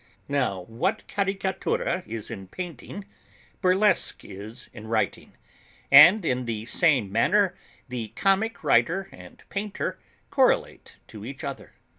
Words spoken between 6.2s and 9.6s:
in the same manner the comic writer and